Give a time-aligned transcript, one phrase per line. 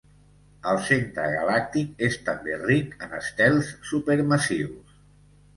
[0.71, 5.01] El centre galàctic és també ric en estels supermassius.